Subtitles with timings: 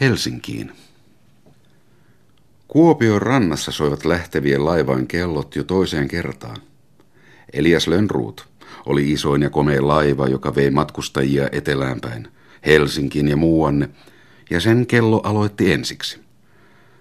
[0.00, 0.72] Helsinkiin.
[2.68, 6.56] Kuopion rannassa soivat lähtevien laivain kellot jo toiseen kertaan.
[7.52, 8.48] Elias Lönnruut
[8.86, 12.28] oli isoin ja komea laiva, joka vei matkustajia eteläänpäin,
[12.66, 13.88] Helsinkiin ja muuanne,
[14.50, 16.20] ja sen kello aloitti ensiksi.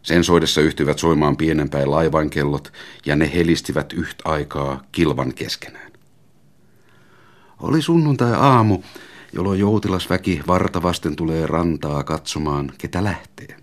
[0.01, 2.73] Sen soidessa yhtyvät soimaan pienenpäin laivankellot,
[3.05, 5.91] ja ne helistivät yhtä aikaa kilvan keskenään.
[7.59, 8.81] Oli sunnuntai-aamu,
[9.33, 13.57] jolloin joutilasväki vartavasten tulee rantaa katsomaan, ketä lähtee.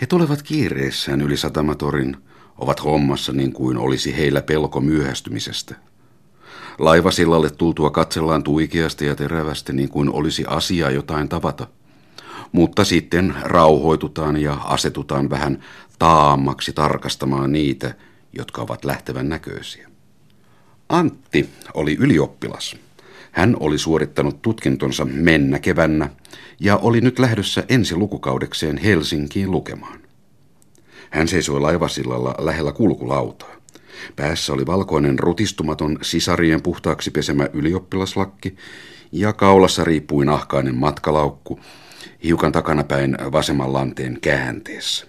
[0.00, 2.16] He tulevat kiireessään yli satamatorin,
[2.58, 5.74] ovat hommassa niin kuin olisi heillä pelko myöhästymisestä.
[6.78, 11.66] Laivasillalle tultua katsellaan tuikeasti ja terävästi niin kuin olisi asia jotain tavata.
[12.52, 15.64] Mutta sitten rauhoitutaan ja asetutaan vähän
[15.98, 17.94] taammaksi tarkastamaan niitä,
[18.32, 19.90] jotka ovat lähtevän näköisiä.
[20.88, 22.76] Antti oli ylioppilas.
[23.34, 26.08] Hän oli suorittanut tutkintonsa mennä kevännä
[26.60, 30.00] ja oli nyt lähdössä ensi lukukaudekseen Helsinkiin lukemaan.
[31.10, 33.54] Hän seisoi laivasillalla lähellä kulkulautaa.
[34.16, 38.56] Päässä oli valkoinen rutistumaton sisarien puhtaaksi pesemä ylioppilaslakki
[39.12, 41.60] ja kaulassa riippui nahkainen matkalaukku,
[42.24, 45.06] hiukan takanapäin vasemman lanteen käänteessä.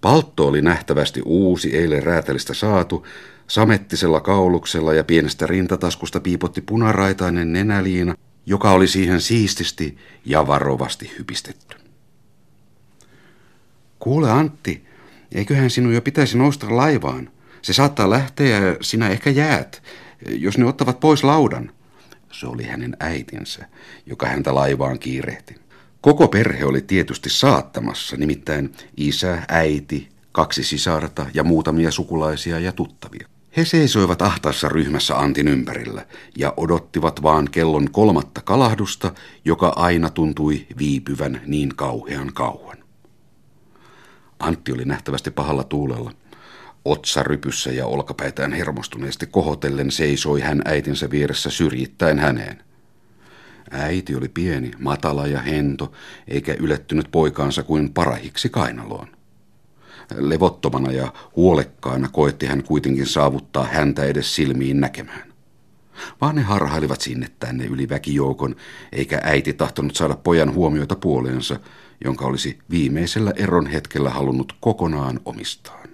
[0.00, 3.06] Paltto oli nähtävästi uusi, eilen räätälistä saatu,
[3.50, 8.14] Samettisella kauluksella ja pienestä rintataskusta piipotti punaraitainen nenäliina,
[8.46, 11.76] joka oli siihen siististi ja varovasti hypistetty.
[13.98, 14.84] Kuule Antti,
[15.32, 17.30] eiköhän sinun jo pitäisi nousta laivaan.
[17.62, 19.82] Se saattaa lähteä ja sinä ehkä jäät,
[20.26, 21.72] jos ne ottavat pois laudan.
[22.32, 23.66] Se oli hänen äitinsä,
[24.06, 25.54] joka häntä laivaan kiirehti.
[26.00, 33.29] Koko perhe oli tietysti saattamassa, nimittäin isä, äiti, kaksi sisarta ja muutamia sukulaisia ja tuttavia.
[33.56, 36.06] He seisoivat ahtaassa ryhmässä Antin ympärillä
[36.38, 42.76] ja odottivat vaan kellon kolmatta kalahdusta, joka aina tuntui viipyvän niin kauhean kauan.
[44.38, 46.12] Antti oli nähtävästi pahalla tuulella.
[46.84, 52.62] Otsa rypyssä ja olkapäitään hermostuneesti kohotellen seisoi hän äitinsä vieressä syrjittäen häneen.
[53.70, 55.92] Äiti oli pieni, matala ja hento,
[56.28, 59.19] eikä ylettynyt poikaansa kuin parahiksi kainaloon.
[60.16, 65.32] Levottomana ja huolekkaana koetti hän kuitenkin saavuttaa häntä edes silmiin näkemään.
[66.20, 68.56] Vaan ne harhailivat sinne tänne yli väkijoukon,
[68.92, 71.60] eikä äiti tahtonut saada pojan huomiota puoleensa,
[72.04, 75.88] jonka olisi viimeisellä eron hetkellä halunnut kokonaan omistaan.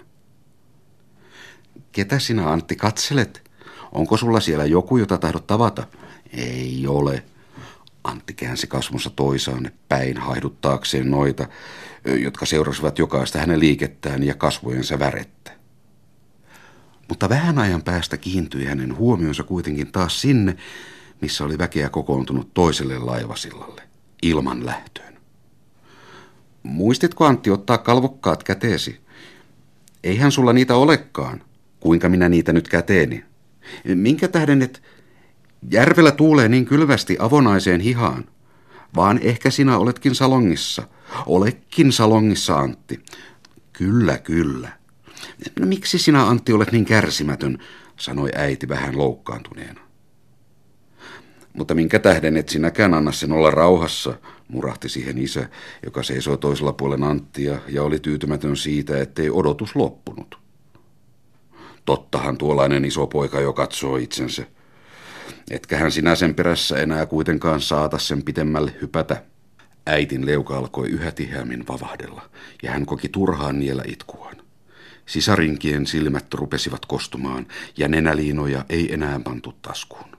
[1.91, 3.51] Ketä sinä Antti katselet?
[3.91, 5.87] Onko sulla siellä joku, jota tahdot tavata?
[6.33, 7.23] Ei ole,
[8.07, 11.47] Antti käänsi kasvonsa toisaan päin haiduttaakseen noita,
[12.05, 15.51] jotka seurasivat jokaista hänen liikettään ja kasvojensa värettä.
[17.09, 20.57] Mutta vähän ajan päästä kiintyi hänen huomionsa kuitenkin taas sinne,
[21.21, 23.81] missä oli väkeä kokoontunut toiselle laivasillalle,
[24.21, 25.17] ilman lähtöön.
[26.63, 28.99] Muistitko Antti ottaa kalvokkaat käteesi?
[30.03, 31.41] Eihän sulla niitä olekaan.
[31.79, 33.25] Kuinka minä niitä nyt käteeni?
[33.95, 34.83] Minkä tähden et
[35.71, 38.25] Järvellä tuulee niin kylvästi avonaiseen hihaan.
[38.95, 40.87] Vaan ehkä sinä oletkin salongissa.
[41.25, 42.99] Olekin salongissa, Antti.
[43.73, 44.69] Kyllä, kyllä.
[45.59, 47.57] No, miksi sinä, Antti, olet niin kärsimätön,
[47.99, 49.81] sanoi äiti vähän loukkaantuneena.
[51.53, 54.13] Mutta minkä tähden et sinäkään anna sen olla rauhassa,
[54.47, 55.49] murahti siihen isä,
[55.85, 60.39] joka seisoi toisella puolen Anttia ja oli tyytymätön siitä, ettei odotus loppunut.
[61.85, 64.45] Tottahan tuollainen iso poika jo katsoo itsensä.
[65.51, 69.23] Etkähän sinä sen perässä enää kuitenkaan saata sen pitemmälle hypätä.
[69.85, 72.29] Äitin leuka alkoi yhä tiheämmin vavahdella,
[72.63, 74.35] ja hän koki turhaan niellä itkuaan.
[75.05, 77.47] Sisarinkien silmät rupesivat kostumaan,
[77.77, 80.17] ja nenäliinoja ei enää pantu taskuun.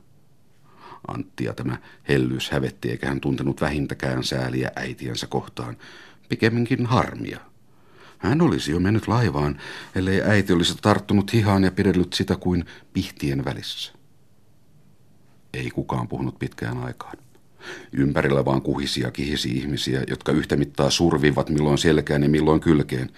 [1.08, 1.76] Anttia tämä
[2.08, 5.76] hellyys hävetti, eikä hän tuntenut vähintäkään sääliä äitiensä kohtaan,
[6.28, 7.40] pikemminkin harmia.
[8.18, 9.60] Hän olisi jo mennyt laivaan,
[9.94, 13.97] ellei äiti olisi tarttunut hihaan ja pidellyt sitä kuin pihtien välissä.
[15.58, 17.16] Ei kukaan puhunut pitkään aikaan.
[17.92, 23.10] Ympärillä vaan kuhisi ja kihisi ihmisiä, jotka yhtä mittaa survivat milloin selkään ja milloin kylkeen.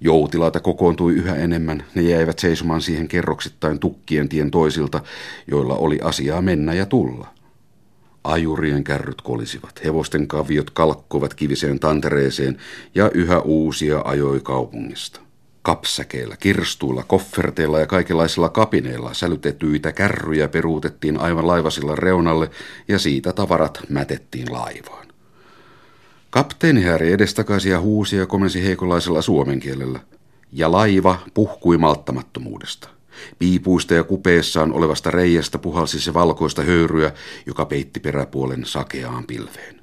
[0.00, 5.00] Joutilaita kokoontui yhä enemmän, ne jäivät seisomaan siihen kerroksittain tukkien tien toisilta,
[5.46, 7.34] joilla oli asiaa mennä ja tulla.
[8.24, 12.56] Ajurien kärryt kolisivat, hevosten kaviot kalkkoivat kiviseen tantereeseen
[12.94, 15.27] ja yhä uusia ajoi kaupungista.
[15.68, 22.50] Kapsäkeillä, kirstuilla, kofferteilla ja kaikenlaisilla kapineilla sälytettyitä kärryjä peruutettiin aivan laivasilla reunalle
[22.88, 25.06] ja siitä tavarat mätettiin laivaan.
[26.30, 30.00] Kapteeni häiri edestakaisin ja huusi ja komensi heikolaisella suomen kielellä.
[30.52, 32.88] Ja laiva puhkui malttamattomuudesta.
[33.38, 37.12] Piipuista ja kupeessaan olevasta reiästä puhalsi se valkoista höyryä,
[37.46, 39.77] joka peitti peräpuolen sakeaan pilveen.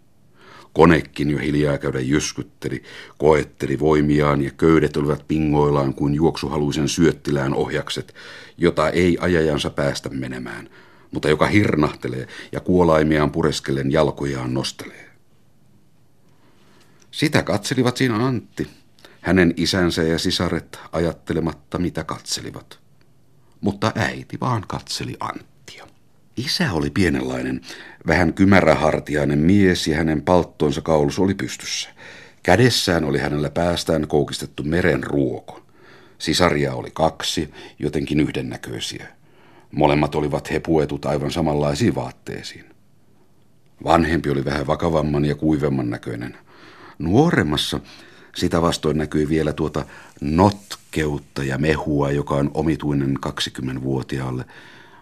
[0.75, 2.83] Konekin jo hiljaa käydä jyskytteli,
[3.17, 8.15] koetteli voimiaan ja köydet olivat pingoillaan kuin juoksuhaluisen syöttilään ohjakset,
[8.57, 10.69] jota ei ajajansa päästä menemään,
[11.11, 15.11] mutta joka hirnahtelee ja kuolaimiaan pureskellen jalkojaan nostelee.
[17.11, 18.67] Sitä katselivat siinä Antti,
[19.21, 22.79] hänen isänsä ja sisaret ajattelematta mitä katselivat.
[23.61, 25.54] Mutta äiti vaan katseli Anttia.
[26.37, 27.61] Isä oli pienenlainen,
[28.07, 31.89] vähän kymärähartiainen mies ja hänen palttonsa kaulus oli pystyssä.
[32.43, 35.61] Kädessään oli hänellä päästään koukistettu meren ruoko.
[36.17, 39.07] Sisaria oli kaksi, jotenkin yhdennäköisiä.
[39.71, 42.65] Molemmat olivat hepuetut aivan samanlaisiin vaatteisiin.
[43.83, 46.37] Vanhempi oli vähän vakavamman ja kuivemman näköinen.
[46.99, 47.79] Nuoremmassa
[48.35, 49.85] sitä vastoin näkyi vielä tuota
[50.21, 54.45] notkeutta ja mehua, joka on omituinen 20-vuotiaalle,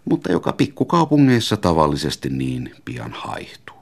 [0.05, 3.77] mutta joka pikkukaupungeissa tavallisesti niin pian haihtuu.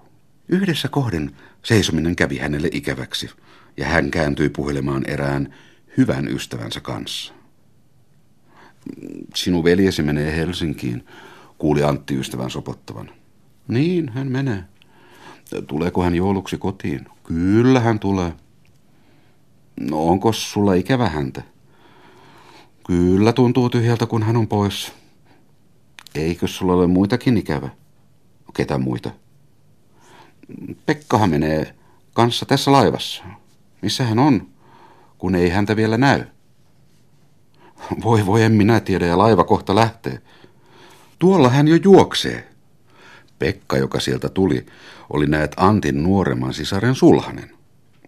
[0.50, 1.32] Yhdessä kohden
[1.64, 3.30] seisominen kävi hänelle ikäväksi,
[3.78, 5.54] ja hän kääntyi puhelemaan erään
[5.98, 7.34] hyvän ystävänsä kanssa.
[9.36, 11.06] Sinun veljesi menee Helsinkiin,
[11.58, 13.10] kuuli Antti ystävän sopottavan.
[13.68, 14.64] Niin, hän menee.
[15.68, 17.06] Tuleeko hän jouluksi kotiin?
[17.24, 18.32] Kyllä hän tulee.
[19.80, 21.42] No onko sulla ikävä häntä?
[22.88, 24.94] Kyllä tuntuu tyhjältä, kun hän on pois.
[26.16, 27.70] Eikö sulla ole muitakin ikävä?
[28.54, 29.12] Ketä muita?
[30.86, 31.76] Pekkahan menee
[32.14, 33.24] kanssa tässä laivassa.
[33.82, 34.48] Missä hän on,
[35.18, 36.24] kun ei häntä vielä näy?
[38.04, 40.22] Voi voi, en minä tiedä, ja laiva kohta lähtee.
[41.20, 42.48] Tuolla hän jo juoksee.
[43.40, 44.66] Pekka, joka sieltä tuli,
[45.10, 47.61] oli näet Antin nuoremman sisaren sulhanen.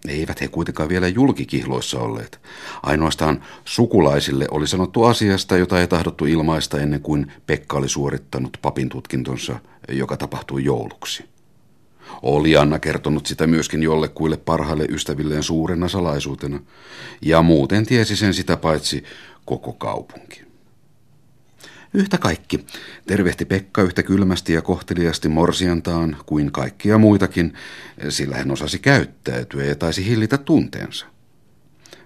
[0.08, 2.40] Eivät he kuitenkaan vielä julkikihloissa olleet.
[2.82, 8.88] Ainoastaan sukulaisille oli sanottu asiasta, jota ei tahdottu ilmaista ennen kuin Pekka oli suorittanut papin
[8.88, 11.24] tutkintonsa, joka tapahtui jouluksi.
[12.22, 16.60] Oli Anna kertonut sitä myöskin jollekuille parhaille ystävilleen suurena salaisuutena,
[17.22, 19.04] ja muuten tiesi sen sitä paitsi
[19.44, 20.43] koko kaupunki.
[21.94, 22.66] Yhtä kaikki
[23.06, 27.54] tervehti Pekka yhtä kylmästi ja kohteliasti morsiantaan kuin kaikkia muitakin,
[28.08, 31.06] sillä hän osasi käyttäytyä ja taisi hillitä tunteensa.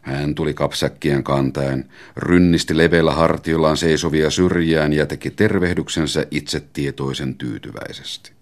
[0.03, 8.33] Hän tuli kapsäkkien kantaen, rynnisti leveällä hartiollaan seisovia syrjään ja teki tervehdyksensä itsetietoisen tyytyväisesti.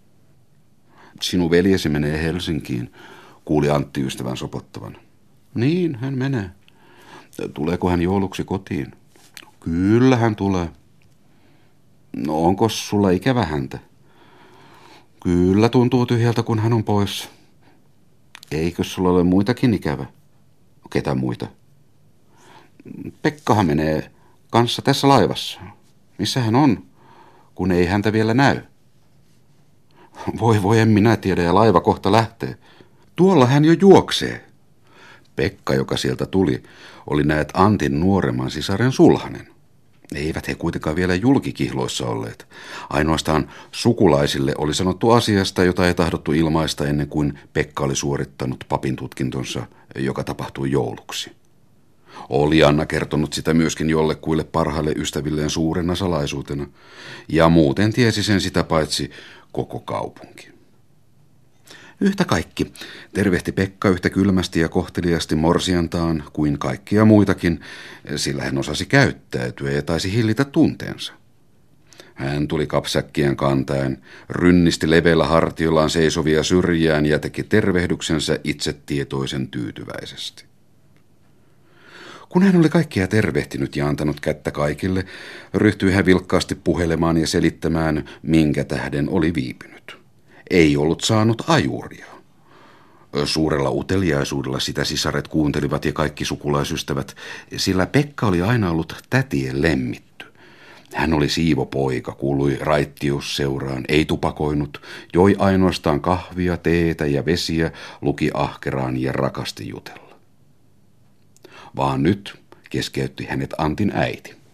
[1.21, 2.93] Sinun veljesi menee Helsinkiin,
[3.45, 4.97] kuuli Antti ystävän sopottavan.
[5.55, 6.51] Niin, hän menee.
[7.55, 8.93] Tuleeko hän jouluksi kotiin?
[9.61, 10.69] Kyllä hän tulee.
[12.17, 13.79] No onko sulla ikävä häntä?
[15.23, 17.29] Kyllä tuntuu tyhjältä, kun hän on pois.
[18.51, 20.07] Eikö sulla ole muitakin ikävä?
[20.91, 21.47] Ketä muita?
[23.23, 24.11] Pekkahan menee
[24.51, 25.61] kanssa tässä laivassa.
[26.19, 26.83] Missä hän on,
[27.55, 28.61] kun ei häntä vielä näy?
[30.41, 32.59] Voi voi, en minä tiedä, ja laiva kohta lähtee.
[33.17, 34.45] Tuolla hän jo juoksee.
[35.37, 36.63] Pekka, joka sieltä tuli,
[37.07, 39.56] oli näet Antin nuoremman sisaren sulhanen.
[40.15, 42.47] Eivät he kuitenkaan vielä julkikihloissa olleet.
[42.91, 48.97] Ainoastaan sukulaisille oli sanottu asiasta, jota ei tahdottu ilmaista ennen kuin Pekka oli suorittanut papin
[48.97, 49.67] tutkintonsa,
[49.99, 51.33] joka tapahtui jouluksi.
[52.29, 56.67] Oli Anna kertonut sitä myöskin jollekuille parhaille ystävilleen suurena salaisuutena,
[57.29, 59.11] ja muuten tiesi sen sitä paitsi
[59.53, 60.56] koko kaupunki.
[62.01, 62.73] Yhtä kaikki
[63.15, 67.61] tervehti Pekka yhtä kylmästi ja kohteliasti morsiantaan kuin kaikkia muitakin,
[68.17, 71.13] sillä hän osasi käyttäytyä ja taisi hillitä tunteensa.
[72.15, 80.45] Hän tuli kapsäkkien kantaen, rynnisti leveällä hartiollaan seisovia syrjään ja teki tervehdyksensä itsetietoisen tyytyväisesti.
[82.29, 85.05] Kun hän oli kaikkia tervehtinyt ja antanut kättä kaikille,
[85.55, 89.76] ryhtyi hän vilkkaasti puhelemaan ja selittämään, minkä tähden oli viipynyt
[90.51, 92.07] ei ollut saanut ajuria.
[93.25, 97.17] Suurella uteliaisuudella sitä sisaret kuuntelivat ja kaikki sukulaisystävät,
[97.57, 100.27] sillä Pekka oli aina ollut tätien lemmitty.
[100.95, 108.97] Hän oli siivopoika, kuului raittiusseuraan, ei tupakoinut, joi ainoastaan kahvia, teetä ja vesiä, luki ahkeraan
[108.97, 110.17] ja rakasti jutella.
[111.77, 112.39] Vaan nyt
[112.71, 114.46] keskeytti hänet Antin äiti.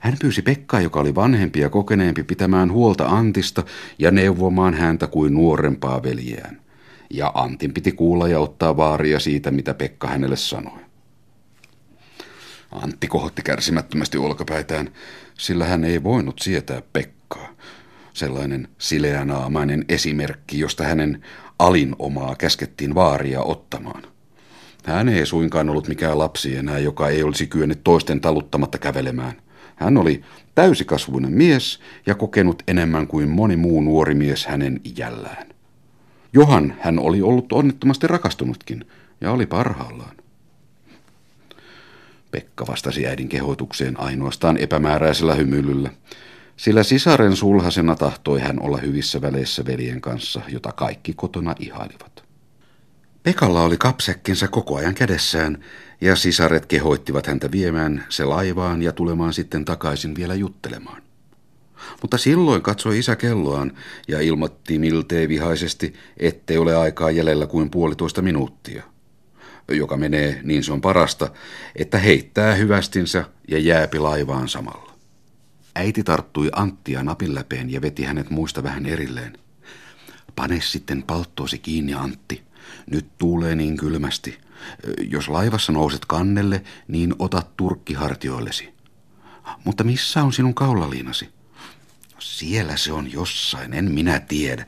[0.00, 3.62] Hän pyysi Pekkaa, joka oli vanhempi ja kokeneempi, pitämään huolta Antista
[3.98, 6.60] ja neuvomaan häntä kuin nuorempaa veljeään.
[7.10, 10.78] Ja Antin piti kuulla ja ottaa vaaria siitä, mitä Pekka hänelle sanoi.
[12.72, 14.90] Antti kohotti kärsimättömästi olkapäitään,
[15.38, 17.48] sillä hän ei voinut sietää Pekkaa.
[18.14, 21.24] Sellainen sileänaamainen esimerkki, josta hänen
[21.58, 24.02] alinomaa käskettiin vaaria ottamaan.
[24.84, 29.34] Hän ei suinkaan ollut mikään lapsi enää, joka ei olisi kyennyt toisten taluttamatta kävelemään–
[29.76, 30.22] hän oli
[30.54, 35.46] täysikasvuinen mies ja kokenut enemmän kuin moni muu nuori mies hänen iällään.
[36.32, 38.84] Johan hän oli ollut onnettomasti rakastunutkin
[39.20, 40.16] ja oli parhaillaan.
[42.30, 45.90] Pekka vastasi äidin kehotukseen ainoastaan epämääräisellä hymyilyllä,
[46.56, 52.24] sillä sisaren sulhasena tahtoi hän olla hyvissä väleissä veljen kanssa, jota kaikki kotona ihailivat.
[53.22, 55.64] Pekalla oli kapsekkinsa koko ajan kädessään,
[56.02, 61.02] ja sisaret kehoittivat häntä viemään se laivaan ja tulemaan sitten takaisin vielä juttelemaan.
[62.00, 63.72] Mutta silloin katsoi isä kelloaan
[64.08, 68.82] ja ilmoitti miltei vihaisesti, ettei ole aikaa jäljellä kuin puolitoista minuuttia
[69.68, 71.30] joka menee, niin se on parasta,
[71.76, 74.92] että heittää hyvästinsä ja jääpi laivaan samalla.
[75.74, 79.38] Äiti tarttui Anttia napin läpeen ja veti hänet muista vähän erilleen.
[80.36, 82.42] Pane sitten palttoosi kiinni, Antti.
[82.90, 84.38] Nyt tuulee niin kylmästi.
[85.10, 88.74] Jos laivassa nouset kannelle, niin ota turkki hartioillesi.
[89.64, 91.28] Mutta missä on sinun kaulaliinasi?
[92.18, 94.66] Siellä se on jossain, en minä tiedä.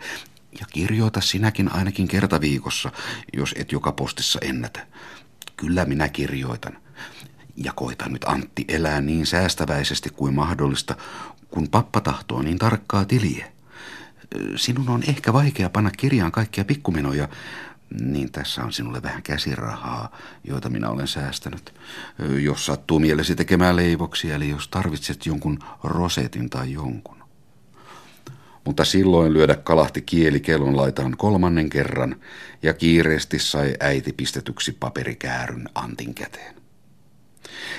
[0.60, 2.92] Ja kirjoita sinäkin ainakin kerta viikossa,
[3.32, 4.86] jos et joka postissa ennätä.
[5.56, 6.78] Kyllä minä kirjoitan.
[7.56, 10.96] Ja koita nyt Antti elää niin säästäväisesti kuin mahdollista,
[11.48, 13.52] kun pappa tahtoo niin tarkkaa tiliä.
[14.56, 17.28] Sinun on ehkä vaikea panna kirjaan kaikkia pikkumenoja,
[18.00, 21.74] niin tässä on sinulle vähän käsirahaa, joita minä olen säästänyt.
[22.40, 27.24] Jos sattuu mielesi tekemään leivoksia, eli jos tarvitset jonkun rosetin tai jonkun
[28.64, 32.16] mutta silloin lyödä kalahti kieli kellon laitaan kolmannen kerran
[32.62, 36.54] ja kiireesti sai äiti pistetyksi paperikääryn Antin käteen.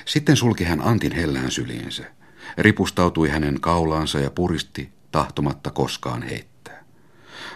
[0.05, 2.03] Sitten sulki hän Antin hellään syliinsä,
[2.57, 6.54] ripustautui hänen kaulaansa ja puristi tahtomatta koskaan heittää.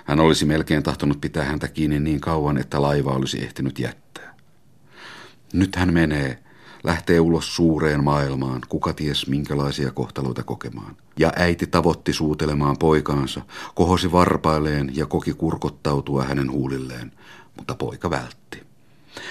[0.09, 4.35] Hän olisi melkein tahtonut pitää häntä kiinni niin kauan, että laiva olisi ehtinyt jättää.
[5.53, 6.39] Nyt hän menee,
[6.83, 10.97] lähtee ulos suureen maailmaan, kuka ties minkälaisia kohtaloita kokemaan.
[11.19, 13.41] Ja äiti tavoitti suutelemaan poikaansa,
[13.75, 17.11] kohosi varpailleen ja koki kurkottautua hänen huulilleen,
[17.57, 18.63] mutta poika vältti.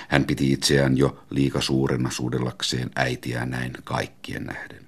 [0.09, 4.88] Hän piti itseään jo liika suurena suudellakseen äitiä näin kaikkien nähden.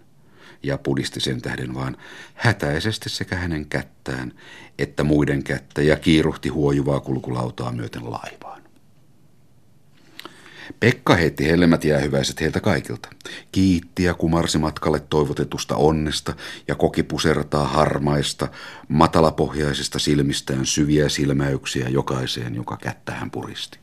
[0.63, 1.97] Ja pudisti sen tähden vaan
[2.35, 4.33] hätäisesti sekä hänen kättään
[4.81, 8.63] että muiden kättä ja kiiruhti huojuvaa kulkulautaa myöten laivaan.
[10.81, 13.09] Pekka heitti helmät jäähyväiset heiltä kaikilta.
[13.53, 16.35] Kiitti ja kumarsi matkalle toivotetusta onnesta
[16.69, 18.49] ja koki pusertaa harmaista,
[18.89, 23.79] matalapohjaisista silmistään syviä silmäyksiä jokaiseen, joka kättä hän puristi.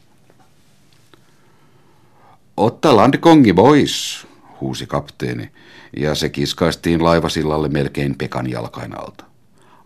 [2.58, 4.28] Otta landkongi boys,
[4.62, 5.52] huusi kapteeni,
[5.98, 9.26] ja se kiskaistiin laivasillalle melkein Pekan jalkain alta.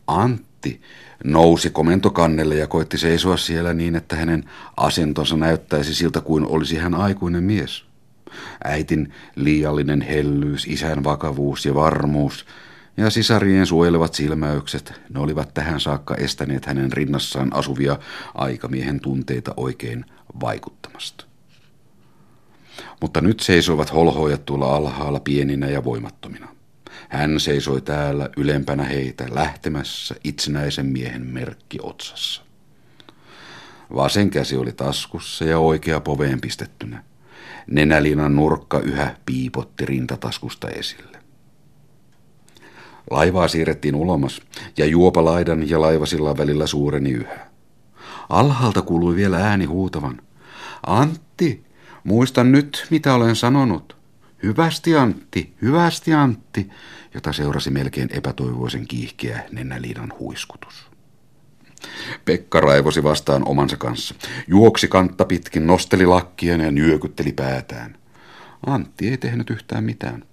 [0.08, 0.82] Antti
[1.24, 4.44] nousi komentokannelle ja koitti seisoa siellä niin, että hänen
[4.78, 7.86] asentonsa näyttäisi siltä kuin olisi hän aikuinen mies.
[8.64, 12.46] Äitin liiallinen hellyys, isän vakavuus ja varmuus
[12.98, 18.00] ja sisarien suojelevat silmäykset, ne olivat tähän saakka estäneet hänen rinnassaan asuvia
[18.36, 20.06] aikamiehen tunteita oikein
[20.42, 21.31] vaikuttamasta.
[23.02, 26.48] Mutta nyt seisoivat holhoojat tuolla alhaalla pieninä ja voimattomina.
[27.10, 32.42] Hän seisoi täällä ylempänä heitä lähtemässä itsenäisen miehen merkki otsassa.
[33.96, 37.04] Vasen käsi oli taskussa ja oikea poveen pistettynä.
[37.68, 41.18] Nenälinan nurkka yhä piipotti rintataskusta esille.
[43.10, 44.42] Laivaa siirrettiin ulomas
[44.78, 47.48] ja juopalaidan ja laivasillan välillä suureni yhä.
[48.30, 50.22] Alhaalta kuului vielä ääni huutavan.
[50.88, 51.64] Antti,
[52.04, 53.98] muista nyt, mitä olen sanonut.
[54.44, 56.70] Hyvästi Antti, hyvästi Antti,
[57.14, 60.92] jota seurasi melkein epätoivoisen kiihkeä Nennäliinan huiskutus.
[62.26, 64.16] Pekka raivosi vastaan omansa kanssa.
[64.48, 67.98] Juoksi kantta pitkin, nosteli lakkien ja nyökytteli päätään.
[68.66, 70.24] Antti ei tehnyt yhtään mitään.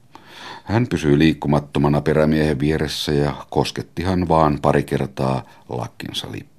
[0.64, 6.57] Hän pysyi liikkumattomana perämiehen vieressä ja koskettihan vaan pari kertaa lakkinsa lippaa.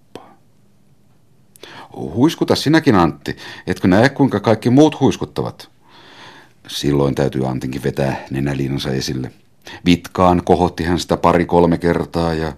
[1.95, 3.37] Huiskuta sinäkin Antti,
[3.67, 5.69] etkö näe kuinka kaikki muut huiskuttavat?
[6.67, 9.31] Silloin täytyy Antinkin vetää nenäliinansa esille.
[9.85, 12.53] Vitkaan kohotti hän sitä pari-kolme kertaa ja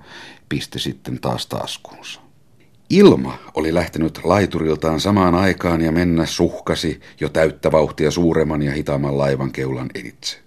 [0.49, 2.21] pisti sitten taas taskuunsa.
[2.89, 9.17] Ilma oli lähtenyt laituriltaan samaan aikaan ja mennä suhkasi jo täyttä vauhtia suuremman ja hitaamman
[9.17, 10.37] laivan keulan editse.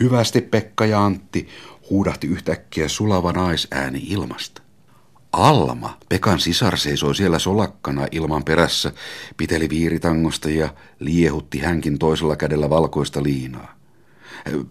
[0.00, 1.48] Hyvästi Pekka ja Antti
[1.90, 4.61] huudahti yhtäkkiä sulava naisääni ilmasta.
[5.32, 8.92] Alma, Pekan sisar, seisoi siellä solakkana ilman perässä,
[9.36, 13.74] piteli viiritangosta ja liehutti hänkin toisella kädellä valkoista liinaa.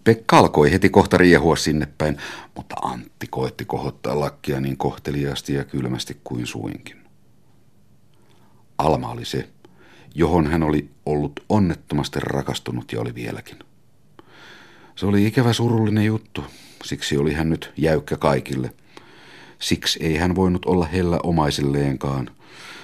[0.04, 2.18] Pekka alkoi heti kohta riehua sinne päin,
[2.56, 6.98] mutta Antti koetti kohottaa lakkia niin kohteliaasti ja kylmästi kuin suinkin.
[8.78, 9.50] Alma oli se,
[10.16, 13.60] johon hän oli ollut onnettomasti rakastunut ja oli vieläkin.
[14.96, 16.44] Se oli ikävä surullinen juttu,
[16.84, 18.74] siksi oli hän nyt jäykkä kaikille.
[19.62, 22.30] Siksi ei hän voinut olla hellä omaisilleenkaan,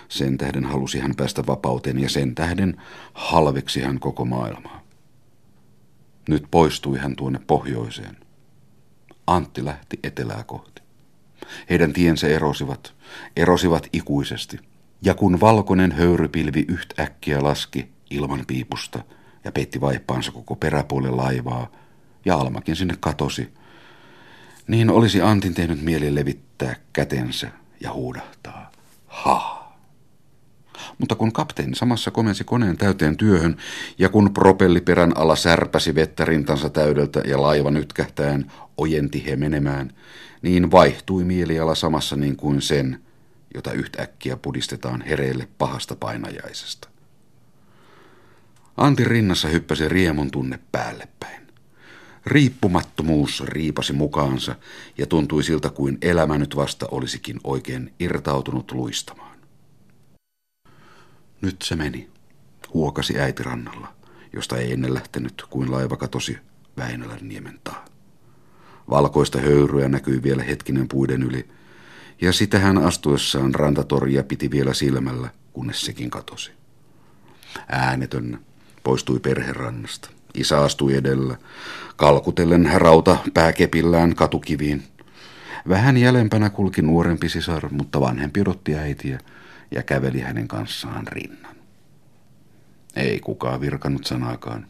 [0.10, 2.82] Sen tähden halusi hän päästä vapauteen ja sen tähden
[3.14, 4.84] halveksi hän koko maailmaa.
[6.30, 8.18] Nyt poistui hän tuonne pohjoiseen.
[9.28, 10.82] Antti lähti etelää kohti.
[11.70, 12.94] Heidän tiensä erosivat,
[13.36, 14.60] erosivat ikuisesti.
[15.02, 19.04] Ja kun valkoinen höyrypilvi yhtäkkiä laski ilman piipusta
[19.44, 21.72] ja peitti vaippaansa koko peräpuolen laivaa,
[22.26, 23.54] ja Almakin sinne katosi,
[24.68, 28.72] niin olisi Antin tehnyt mieli levittää kätensä ja huudahtaa.
[29.08, 29.58] Ha!
[30.98, 33.58] Mutta kun kapteeni samassa komensi koneen täyteen työhön,
[33.98, 39.94] ja kun propelliperän alla särpäsi vettä rintansa täydeltä ja laiva nytkähtäen ojenti he menemään,
[40.42, 43.02] niin vaihtui mieliala samassa niin kuin sen,
[43.56, 46.90] jota yhtäkkiä pudistetaan hereille pahasta painajaisesta.
[48.78, 51.47] Antin rinnassa hyppäsi riemun tunne päälle päin.
[52.28, 54.56] Riippumattomuus riipasi mukaansa
[54.98, 59.38] ja tuntui siltä kuin elämä nyt vasta olisikin oikein irtautunut luistamaan.
[61.42, 62.10] Nyt se meni,
[62.74, 63.94] huokasi äiti rannalla,
[64.34, 66.38] josta ei ennen lähtenyt kuin laiva katosi
[66.78, 67.86] Väinölän niemen taa.
[68.90, 71.48] Valkoista höyryä näkyi vielä hetkinen puiden yli,
[72.22, 76.52] ja sitä hän astuessaan rantatoria piti vielä silmällä, kunnes sekin katosi.
[77.68, 78.40] Äänetön
[78.84, 80.17] poistui perherannasta.
[80.38, 81.38] Isä astui edellä,
[81.96, 84.84] kalkutellen rauta pääkepillään katukiviin.
[85.70, 89.20] Vähän jäljempänä kulki nuorempi sisar, mutta vanhempi odotti äitiä
[89.72, 91.56] ja käveli hänen kanssaan rinnan.
[92.96, 94.68] Ei kukaan virkannut sanaakaan.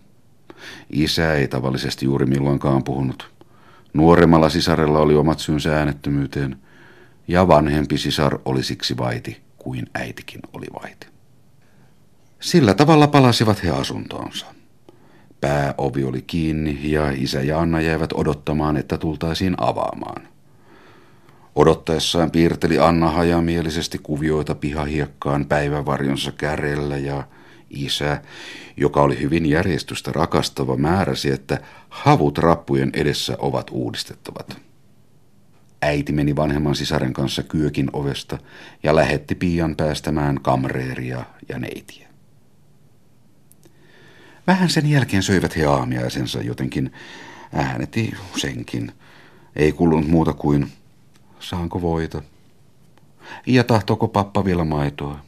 [0.89, 3.31] Isä ei tavallisesti juuri milloinkaan puhunut.
[3.93, 6.57] Nuoremmalla sisarella oli omat syynsä äänettömyyteen,
[7.27, 11.07] ja vanhempi sisar oli siksi vaiti kuin äitikin oli vaiti.
[12.39, 14.56] Sillä tavalla palasivat he asuntoonsa.
[15.41, 20.27] Pääovi oli kiinni ja isä ja Anna jäivät odottamaan, että tultaisiin avaamaan.
[21.55, 27.23] Odottaessaan piirteli Anna hajamielisesti kuvioita pihahiekkaan päivävarjonsa kärellä ja
[27.69, 28.21] isä,
[28.77, 34.57] joka oli hyvin järjestystä rakastava, määräsi, että havut rappujen edessä ovat uudistettavat.
[35.81, 38.37] Äiti meni vanhemman sisaren kanssa kyökin ovesta
[38.83, 42.06] ja lähetti pian päästämään kamreeria ja neitiä.
[44.47, 46.93] Vähän sen jälkeen söivät he aamiaisensa jotenkin
[47.53, 48.91] ääneti senkin.
[49.55, 50.71] Ei kulunut muuta kuin,
[51.39, 52.21] saanko voita?
[53.45, 55.19] Ja tahtooko pappa vielä maitoa?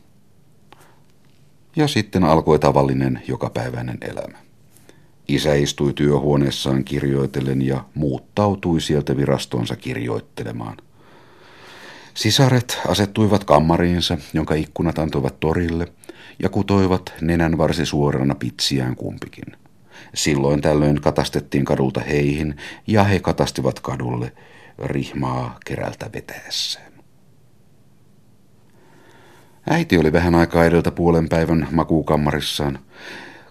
[1.76, 4.38] Ja sitten alkoi tavallinen jokapäiväinen elämä.
[5.28, 10.78] Isä istui työhuoneessaan kirjoitellen ja muuttautui sieltä virastonsa kirjoittelemaan.
[12.20, 15.88] Sisaret asettuivat kammariinsa, jonka ikkunat antoivat torille,
[16.40, 19.44] ja kutoivat nenän varsi suorana pitsiään kumpikin.
[20.14, 22.56] Silloin tällöin katastettiin kadulta heihin,
[22.88, 24.32] ja he katastivat kadulle
[24.84, 26.92] rihmaa kerältä vetäessään.
[29.70, 32.80] Äiti oli vähän aikaa edeltä puolen päivän makuukammarissaan.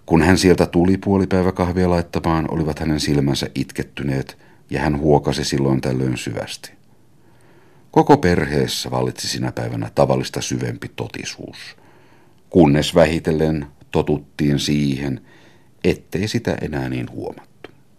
[0.05, 4.37] Kun hän sieltä tuli puolipäivä kahvia laittamaan, olivat hänen silmänsä itkettyneet,
[4.69, 6.78] ja hän huokasi silloin tällöin syvästi.
[7.91, 11.57] Koko perheessä vallitsi sinä päivänä tavallista syvempi totisuus,
[12.49, 15.21] kunnes vähitellen totuttiin siihen,
[15.83, 17.48] ettei sitä enää niin huomata.